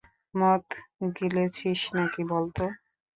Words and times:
মদ 0.33 0.65
গিলেছিস 1.17 1.81
নাকি 1.95 2.21
বল 2.29 2.45
তো? 2.57 2.65